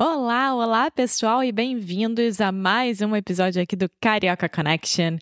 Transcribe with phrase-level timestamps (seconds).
[0.00, 5.18] Olá, olá pessoal e bem-vindos a mais um episódio aqui do Carioca Connection.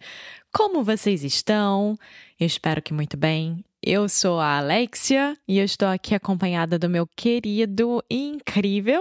[0.53, 1.97] Como vocês estão?
[2.39, 3.65] Eu espero que muito bem.
[3.83, 9.01] Eu sou a Alexia e eu estou aqui acompanhada do meu querido e incrível.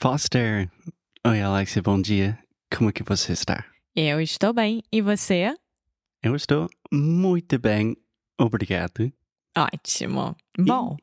[0.00, 0.68] Foster.
[1.24, 2.36] Oi, Alexia, bom dia.
[2.76, 3.64] Como que você está?
[3.94, 4.82] Eu estou bem.
[4.90, 5.54] E você?
[6.20, 7.96] Eu estou muito bem,
[8.36, 9.12] obrigado.
[9.56, 10.36] Ótimo.
[10.58, 10.96] Bom.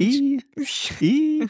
[0.00, 0.38] E,
[1.00, 1.46] e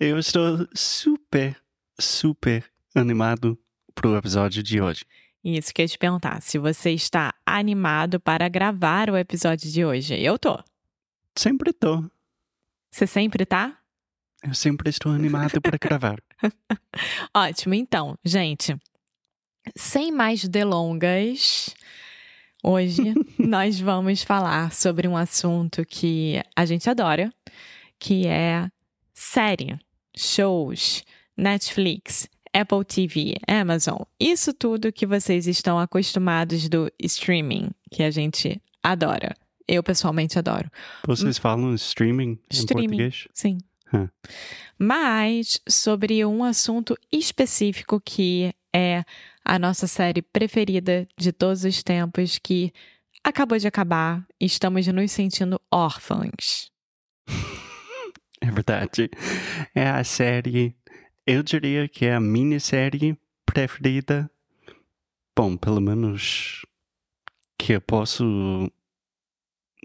[0.00, 1.60] eu estou super,
[1.98, 3.58] super animado
[3.94, 5.04] pro episódio de hoje.
[5.42, 6.40] Isso que eu ia te perguntar.
[6.40, 10.14] Se você está animado para gravar o episódio de hoje.
[10.14, 10.62] Eu tô.
[11.34, 12.04] Sempre tô.
[12.90, 13.76] Você sempre tá?
[14.42, 16.18] Eu sempre estou animado para gravar.
[17.34, 17.74] Ótimo.
[17.74, 18.76] Então, gente,
[19.74, 21.74] sem mais delongas,
[22.62, 27.32] hoje nós vamos falar sobre um assunto que a gente adora,
[27.98, 28.70] que é
[29.12, 29.78] série,
[30.18, 31.04] shows,
[31.36, 38.60] Netflix, Apple TV, Amazon, isso tudo que vocês estão acostumados do streaming, que a gente
[38.82, 39.34] adora.
[39.66, 40.70] Eu pessoalmente adoro.
[41.06, 42.84] Vocês falam streaming, Streaming.
[42.84, 43.28] em português?
[43.34, 43.58] Sim.
[43.92, 44.10] Hã.
[44.78, 49.04] Mas sobre um assunto específico que é
[49.44, 52.72] a nossa série preferida de todos os tempos, que
[53.22, 56.70] acabou de acabar estamos nos sentindo órfãos.
[58.48, 59.10] É verdade.
[59.74, 60.74] É a série,
[61.26, 64.30] eu diria que é a minissérie preferida.
[65.36, 66.64] Bom, pelo menos
[67.58, 68.72] que eu posso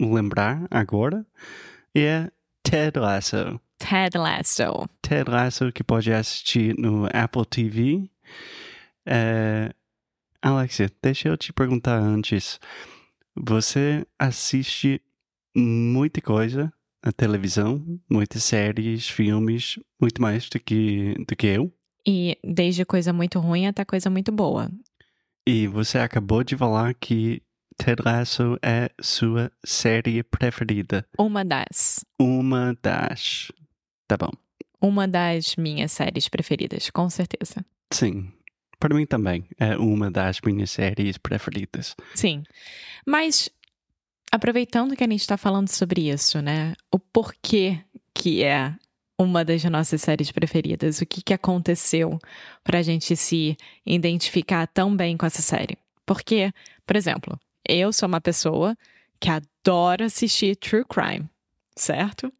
[0.00, 1.26] lembrar agora.
[1.94, 2.30] É
[2.62, 3.60] Ted Lasso.
[3.78, 4.88] Ted Lasso.
[5.02, 8.10] Ted Lasso que pode assistir no Apple TV.
[9.04, 9.74] É...
[10.40, 12.58] Alexia, deixa eu te perguntar antes.
[13.36, 15.02] Você assiste
[15.54, 16.72] muita coisa
[17.04, 21.72] na televisão, muitas séries, filmes, muito mais do que, do que eu.
[22.06, 24.70] E desde coisa muito ruim até coisa muito boa.
[25.46, 27.42] E você acabou de falar que
[27.76, 31.06] Ted Lasso é sua série preferida.
[31.18, 32.04] Uma das.
[32.18, 33.52] Uma das.
[34.08, 34.30] Tá bom.
[34.80, 37.64] Uma das minhas séries preferidas, com certeza.
[37.90, 38.32] Sim.
[38.78, 41.94] Para mim também é uma das minhas séries preferidas.
[42.14, 42.42] Sim.
[43.06, 43.50] Mas,
[44.34, 46.74] aproveitando que a gente está falando sobre isso, né?
[46.90, 47.78] O porquê
[48.12, 48.74] que é
[49.16, 51.00] uma das nossas séries preferidas.
[51.00, 52.18] O que, que aconteceu
[52.64, 53.56] para a gente se
[53.86, 55.78] identificar tão bem com essa série?
[56.04, 56.52] Porque,
[56.84, 58.76] por exemplo, eu sou uma pessoa
[59.20, 61.28] que adora assistir true crime,
[61.76, 62.32] certo?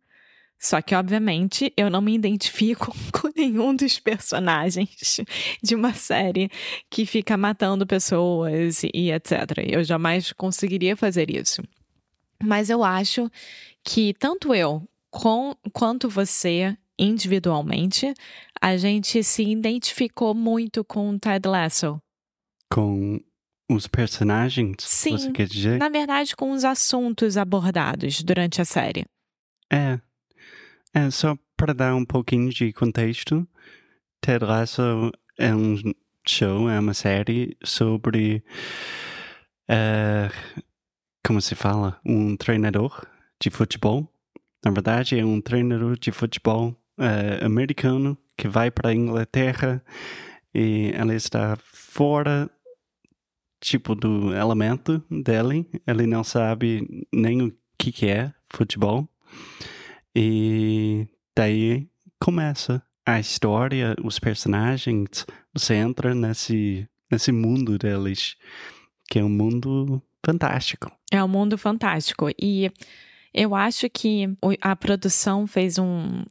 [0.59, 5.21] Só que, obviamente, eu não me identifico com nenhum dos personagens
[5.63, 6.51] de uma série
[6.91, 9.59] que fica matando pessoas e etc.
[9.65, 11.63] Eu jamais conseguiria fazer isso.
[12.45, 13.31] Mas eu acho
[13.83, 18.13] que tanto eu com, quanto você, individualmente,
[18.61, 21.99] a gente se identificou muito com Ted Lasso.
[22.71, 23.21] Com
[23.71, 25.79] os personagens, Sim, você quer dizer?
[25.79, 29.05] Na verdade, com os assuntos abordados durante a série.
[29.73, 29.99] É.
[30.93, 33.47] É, só para dar um pouquinho de contexto,
[34.21, 35.77] Ted Lasso é um
[36.27, 38.45] show, é uma série sobre.
[39.69, 40.29] eh,
[41.25, 41.99] como se fala?
[42.05, 43.07] Um treinador
[43.41, 44.07] de futebol.
[44.65, 49.83] Na verdade, é um treinador de futebol eh, americano que vai para a Inglaterra
[50.55, 52.51] e ela está fora
[53.61, 55.67] tipo do elemento dele.
[55.87, 59.09] Ele não sabe nem o que, que é futebol.
[60.15, 61.89] E daí
[62.21, 68.37] começa a história, os personagens, você entra nesse, nesse mundo deles,
[69.09, 70.91] que é um mundo fantástico.
[71.11, 72.31] É um mundo fantástico.
[72.41, 72.71] E
[73.33, 74.29] eu acho que
[74.61, 76.25] a produção fez um,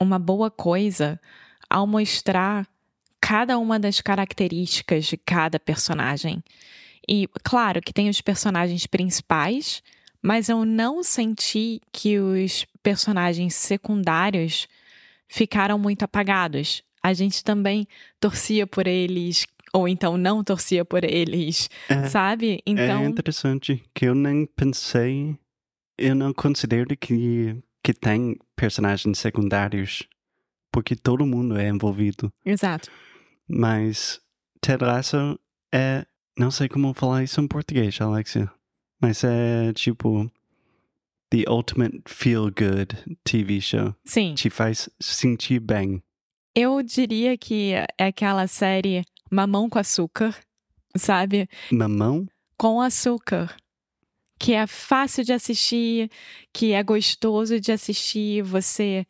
[0.00, 1.20] uma boa coisa
[1.68, 2.66] ao mostrar
[3.20, 6.42] cada uma das características de cada personagem.
[7.08, 9.82] E claro que tem os personagens principais,
[10.22, 14.68] mas eu não senti que os personagens secundários
[15.26, 16.82] ficaram muito apagados.
[17.02, 17.86] A gente também
[18.20, 22.60] torcia por eles, ou então não torcia por eles, É, sabe?
[22.66, 25.36] Então, É interessante que eu nem pensei,
[25.98, 30.08] eu não considero que, que tem personagens secundários,
[30.72, 32.32] porque todo mundo é envolvido.
[32.44, 32.90] exato.
[33.48, 34.20] Mas
[34.60, 35.38] Ted Lasso
[35.72, 36.04] é,
[36.38, 38.50] não sei como falar isso em português, Alexia,
[39.00, 40.30] mas é tipo
[41.30, 42.88] the ultimate feel good
[43.24, 43.94] TV show.
[44.04, 46.02] Sim, Te faz sentir bem.
[46.54, 50.34] eu diria que é aquela série Mamão com Açúcar,
[50.96, 51.48] sabe?
[51.70, 52.26] Mamão?
[52.58, 53.54] com açúcar,
[54.38, 56.10] que é fácil de assistir,
[56.52, 58.42] que é gostoso de assistir.
[58.42, 59.06] Você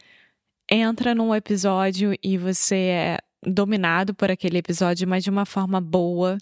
[0.71, 6.37] entra num episódio e você é dominado por aquele episódio, mas de uma forma boa,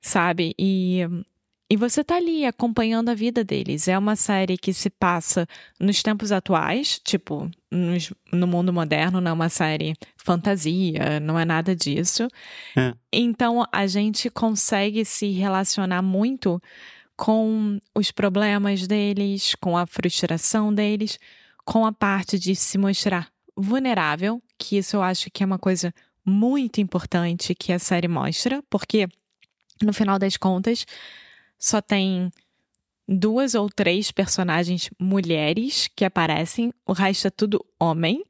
[0.00, 0.54] sabe?
[0.58, 1.00] E,
[1.70, 3.86] e você tá ali acompanhando a vida deles.
[3.86, 5.46] É uma série que se passa
[5.78, 11.44] nos tempos atuais, tipo, nos- no mundo moderno, não é uma série fantasia, não é
[11.44, 12.26] nada disso.
[12.76, 12.92] É.
[13.12, 16.60] Então a gente consegue se relacionar muito
[17.16, 21.18] com os problemas deles, com a frustração deles,
[21.64, 25.94] com a parte de se mostrar vulnerável, que isso eu acho que é uma coisa
[26.24, 29.06] muito importante que a série mostra, porque
[29.82, 30.84] no final das contas
[31.60, 32.32] só tem
[33.06, 38.24] duas ou três personagens mulheres que aparecem, o resto é tudo homem.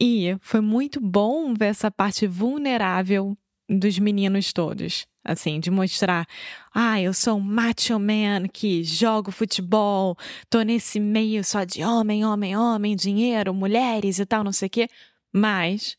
[0.00, 3.36] E foi muito bom ver essa parte vulnerável
[3.68, 5.06] dos meninos todos.
[5.22, 6.26] Assim, de mostrar,
[6.74, 10.16] ah, eu sou um macho man que jogo futebol,
[10.48, 14.70] tô nesse meio só de homem, homem, homem, dinheiro, mulheres e tal, não sei o
[14.70, 14.88] quê.
[15.30, 15.96] Mas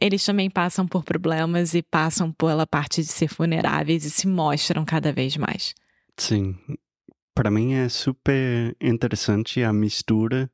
[0.00, 4.84] eles também passam por problemas e passam pela parte de ser vulneráveis e se mostram
[4.84, 5.72] cada vez mais.
[6.16, 6.56] Sim.
[7.34, 10.50] Para mim é super interessante a mistura,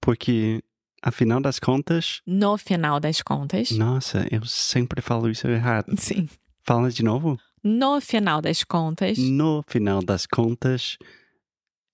[0.00, 0.62] porque
[1.02, 5.94] afinal das contas, No final das contas, nossa, eu sempre falo isso errado.
[5.98, 6.28] sim.
[6.62, 7.38] Fala de novo?
[7.62, 10.96] No final das contas, No final das contas,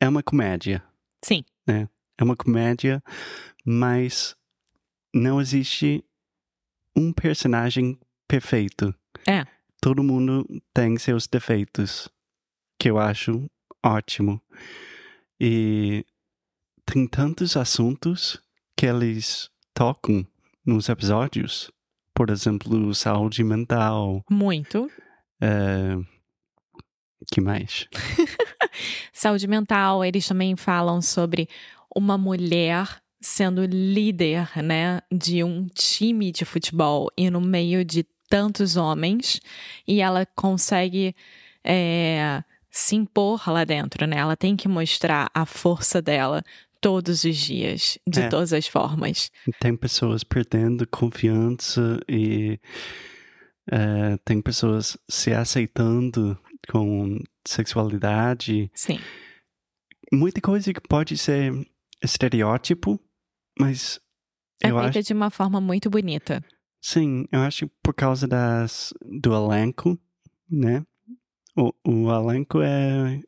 [0.00, 0.82] é uma comédia.
[1.24, 1.44] sim.
[1.66, 3.02] É uma comédia,
[3.64, 4.36] mas
[5.14, 6.04] não existe
[6.94, 7.98] um personagem
[8.28, 8.94] perfeito.
[9.26, 9.46] É.
[9.80, 10.44] Todo mundo
[10.74, 12.10] tem seus defeitos,
[12.80, 13.46] que eu acho
[13.84, 14.40] ótimo.
[15.38, 16.04] E
[16.86, 18.42] tem tantos assuntos
[18.74, 20.26] que eles tocam
[20.64, 21.70] nos episódios.
[22.14, 24.24] Por exemplo, saúde mental.
[24.30, 24.90] Muito.
[25.42, 25.98] eh,
[27.30, 27.86] que mais?
[29.12, 31.48] Saúde mental, eles também falam sobre
[31.94, 38.76] uma mulher sendo líder, né, de um time de futebol e no meio de tantos
[38.76, 39.40] homens
[39.86, 41.14] e ela consegue
[41.62, 44.16] é, se impor lá dentro, né?
[44.18, 46.42] Ela tem que mostrar a força dela
[46.80, 48.28] todos os dias, de É.
[48.28, 49.30] todas as formas.
[49.58, 52.58] Tem pessoas perdendo confiança e
[53.70, 56.38] eh, tem pessoas se aceitando
[56.68, 58.70] com sexualidade.
[58.74, 58.98] Sim,
[60.12, 61.52] Muita coisa que pode ser
[62.02, 62.98] estereótipo,
[63.58, 64.00] mas
[64.62, 66.42] é eu feita acho, de uma forma muito bonita.
[66.82, 69.98] sim, eu acho por causa das, do elenco,
[70.50, 70.84] né?
[71.60, 73.20] O, o elenco é,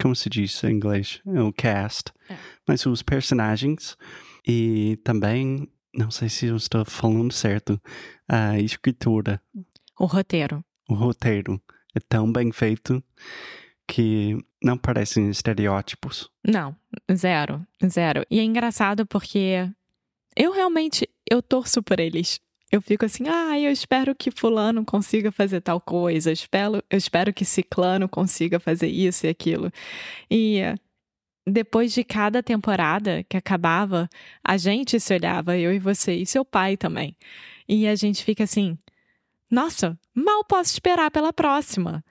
[0.00, 1.20] como se diz em inglês?
[1.26, 2.12] É o cast.
[2.28, 2.36] É.
[2.68, 3.96] Mas os personagens
[4.46, 7.80] e também, não sei se eu estou falando certo,
[8.28, 9.40] a escritura,
[9.98, 10.62] O roteiro.
[10.88, 11.60] o roteiro
[11.94, 13.02] é tão bem feito
[13.88, 16.28] que não parecem estereótipos.
[16.46, 16.76] Não,
[17.12, 18.24] zero, zero.
[18.30, 19.68] E é engraçado porque
[20.36, 22.40] eu realmente eu torço por eles.
[22.70, 26.98] Eu fico assim, ah, eu espero que fulano consiga fazer tal coisa, eu espero, eu
[26.98, 29.70] espero que ciclano consiga fazer isso e aquilo.
[30.30, 30.60] E
[31.46, 34.08] depois de cada temporada que acabava,
[34.42, 37.16] a gente se olhava, eu e você, e seu pai também.
[37.68, 38.76] E a gente fica assim,
[39.50, 42.04] nossa, mal posso esperar pela próxima.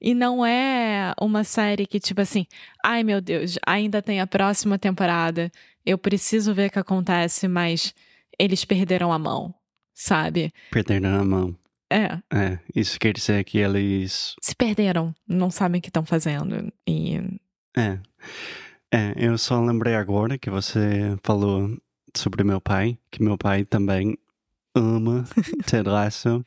[0.00, 2.46] E não é uma série que, tipo assim,
[2.84, 5.50] ai meu Deus, ainda tem a próxima temporada,
[5.84, 7.94] eu preciso ver o que acontece, mas
[8.38, 9.54] eles perderam a mão,
[9.98, 10.52] sabe?
[10.70, 11.56] Perderam a mão.
[11.90, 14.36] É, É, isso quer dizer que eles.
[14.40, 16.72] se perderam, não sabem o que estão fazendo.
[16.86, 17.16] E
[17.76, 17.98] É.
[18.90, 21.76] É, eu só lembrei agora que você falou
[22.16, 24.16] sobre meu pai, que meu pai também
[24.74, 25.24] ama
[25.66, 26.44] Ted Lasso,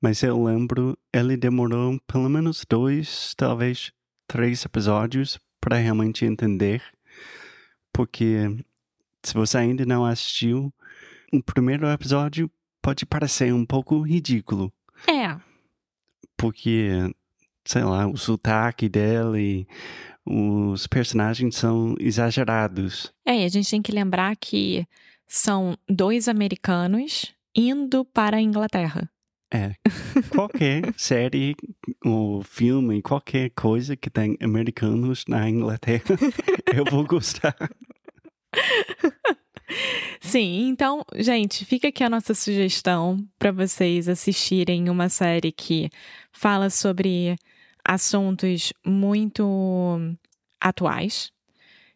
[0.00, 3.92] mas eu lembro, ele demorou pelo menos dois, talvez
[4.26, 6.82] três episódios para realmente entender,
[7.92, 8.38] porque
[9.22, 10.72] se você ainda não assistiu,
[11.32, 12.50] o primeiro episódio
[12.84, 14.70] pode parecer um pouco ridículo,
[15.08, 15.40] é,
[16.36, 16.90] porque,
[17.64, 19.66] sei lá, o sotaque dele,
[20.22, 23.10] os personagens são exagerados.
[23.24, 24.86] É, e a gente tem que lembrar que
[25.26, 29.10] são dois americanos indo para a Inglaterra.
[29.50, 29.72] É.
[30.28, 31.56] Qualquer série
[32.04, 36.18] ou filme, qualquer coisa que tem americanos na Inglaterra,
[36.74, 37.56] eu vou gostar.
[40.34, 45.88] Sim, então, gente, fica aqui a nossa sugestão para vocês assistirem uma série que
[46.32, 47.36] fala sobre
[47.84, 49.96] assuntos muito
[50.60, 51.30] atuais,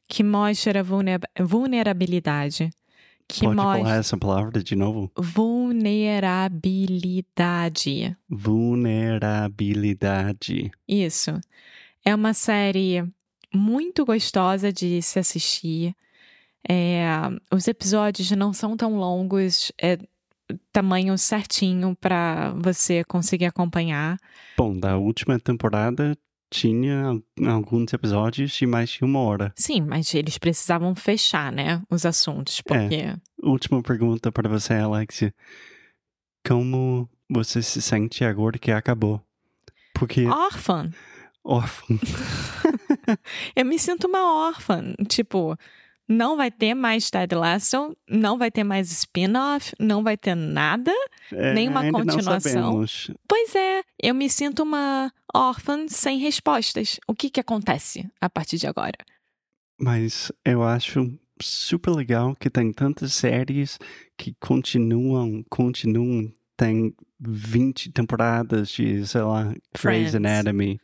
[0.08, 2.70] que mostra vulnerabilidade,
[3.26, 5.10] que Pode mostra falar essa palavra de novo?
[5.16, 8.16] vulnerabilidade.
[8.28, 10.70] Vulnerabilidade.
[10.86, 11.32] Isso.
[12.04, 13.04] É uma série
[13.52, 15.92] muito gostosa de se assistir.
[16.66, 17.06] É,
[17.52, 19.98] os episódios não são tão longos, é
[20.72, 24.18] tamanho certinho para você conseguir acompanhar.
[24.56, 26.16] Bom, da última temporada
[26.50, 29.52] tinha alguns episódios de mais de uma hora.
[29.56, 35.32] Sim, mas eles precisavam fechar, né, os assuntos, porque Última pergunta para você, Alexia.
[36.46, 39.22] Como você se sente agora que acabou?
[39.94, 40.90] Porque órfã.
[41.44, 41.98] órfão.
[43.54, 45.56] Eu me sinto uma órfã, tipo,
[46.08, 50.92] não vai ter mais Ted Lasso, não vai ter mais spin-off, não vai ter nada.
[51.30, 52.84] É, Nenhuma continuação.
[53.28, 56.98] Pois é, eu me sinto uma órfã sem respostas.
[57.06, 58.96] O que que acontece a partir de agora?
[59.78, 63.78] Mas eu acho super legal que tem tantas séries
[64.16, 66.32] que continuam, continuam.
[66.56, 70.14] Tem 20 temporadas de, sei lá, Grey's.
[70.14, 70.80] Anatomy.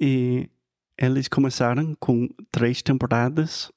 [0.00, 0.48] E
[0.96, 3.70] eles começaram com três temporadas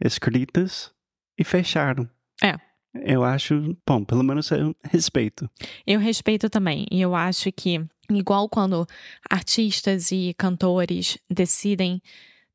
[0.00, 0.92] escritas
[1.38, 2.08] e fecharam.
[2.42, 2.56] É.
[2.94, 5.48] Eu acho, bom, pelo menos eu respeito.
[5.86, 6.86] Eu respeito também.
[6.90, 8.86] E eu acho que, igual quando
[9.28, 12.02] artistas e cantores decidem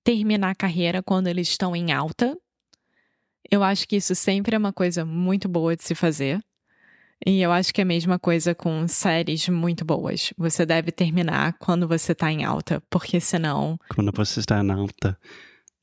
[0.03, 2.37] terminar a carreira quando eles estão em alta,
[3.49, 6.43] eu acho que isso sempre é uma coisa muito boa de se fazer.
[7.25, 10.33] E eu acho que é a mesma coisa com séries muito boas.
[10.37, 13.79] Você deve terminar quando você tá em alta, porque senão.
[13.89, 15.17] Quando você está na alta.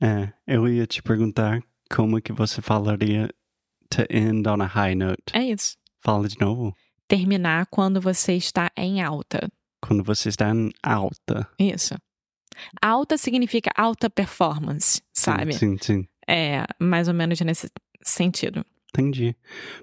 [0.03, 3.29] É, eu ia te perguntar como que você falaria
[3.89, 5.23] to end on a high note.
[5.33, 5.77] É isso.
[6.01, 6.75] Fala de novo.
[7.07, 9.49] Terminar quando você está em alta.
[9.81, 11.47] Quando você está em alta.
[11.57, 11.95] Isso.
[12.81, 15.53] Alta significa alta performance, sabe?
[15.53, 16.05] Sim, sim.
[16.27, 17.69] É mais ou menos nesse
[18.01, 18.65] sentido.
[18.89, 19.33] Entendi.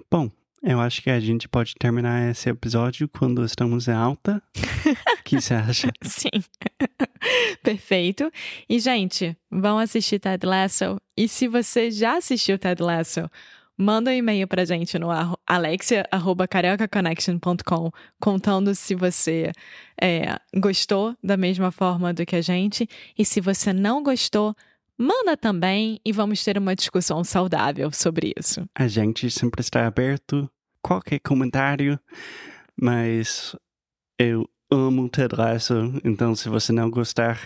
[0.09, 0.29] Bom,
[0.61, 4.39] eu acho que a gente pode terminar esse episódio quando estamos em alta.
[5.19, 5.89] O que você acha?
[6.03, 6.29] Sim.
[7.63, 8.29] Perfeito.
[8.67, 10.99] E, gente, vão assistir Ted Lasso.
[11.15, 13.29] E se você já assistiu Ted Lasso,
[13.77, 15.07] manda um e-mail pra gente no
[15.45, 19.53] alexia.cariocaconnection.com contando se você
[19.99, 22.89] é, gostou da mesma forma do que a gente.
[23.17, 24.55] E se você não gostou,
[24.97, 28.67] manda também e vamos ter uma discussão saudável sobre isso.
[28.75, 30.49] A gente sempre está aberto.
[30.81, 31.99] Qualquer comentário.
[32.79, 33.55] Mas
[34.17, 35.93] eu amo Ted Lasso.
[36.03, 37.39] Então, se você não gostar,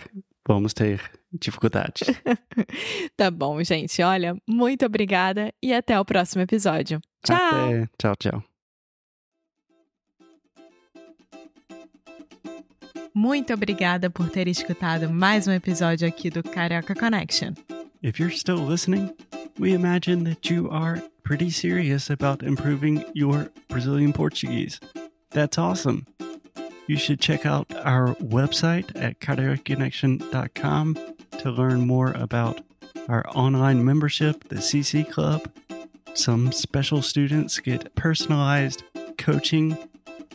[0.46, 1.00] vamos ter
[1.32, 2.08] dificuldades.
[3.16, 4.02] Tá bom, gente.
[4.02, 7.00] Olha, muito obrigada e até o próximo episódio.
[7.24, 7.36] Tchau!
[7.36, 7.88] Até.
[7.98, 8.44] Tchau, tchau.
[13.14, 17.54] Muito obrigada por ter escutado mais um episódio aqui do Carioca Connection.
[18.02, 19.10] If you're still listening,
[19.58, 24.78] we imagine that you are pretty serious about improving your Brazilian Portuguese.
[25.30, 26.04] That's awesome.
[26.86, 30.96] You should check out our website at cariocaconnection.com
[31.38, 32.60] to learn more about
[33.08, 35.50] our online membership, the CC Club.
[36.14, 38.84] Some special students get personalized
[39.18, 39.76] coaching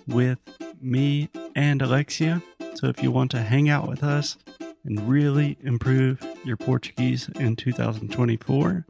[0.08, 0.39] with
[0.81, 2.41] me and Alexia.
[2.75, 4.38] So if you want to hang out with us
[4.84, 8.86] and really improve your Portuguese in 2024,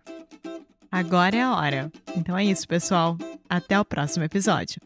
[0.94, 1.92] Agora é a hora.
[2.18, 3.18] Então é isso, pessoal.
[3.50, 4.82] Até o próximo episódio.